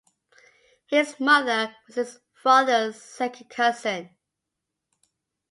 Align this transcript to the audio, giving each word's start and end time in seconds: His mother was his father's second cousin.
His 0.87 1.19
mother 1.19 1.75
was 1.85 1.95
his 1.95 2.19
father's 2.33 2.99
second 2.99 3.51
cousin. 3.51 4.09